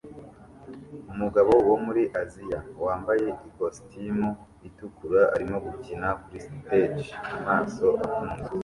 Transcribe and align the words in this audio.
Umugabo 1.11 1.51
wo 1.69 1.75
muri 1.85 2.03
Aziya 2.21 2.59
wambaye 2.85 3.27
ikositimu 3.49 4.29
itukura 4.67 5.21
arimo 5.35 5.57
gukina 5.65 6.07
kuri 6.21 6.37
stage 6.45 7.07
amaso 7.37 7.87
afunze 8.05 8.49